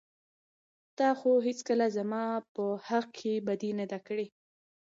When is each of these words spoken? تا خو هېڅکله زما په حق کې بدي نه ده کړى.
تا 0.97 1.07
خو 1.19 1.31
هېڅکله 1.47 1.85
زما 1.97 2.23
په 2.53 2.65
حق 2.87 3.07
کې 3.19 3.33
بدي 3.47 3.71
نه 3.79 3.85
ده 3.91 3.99
کړى. 4.07 4.27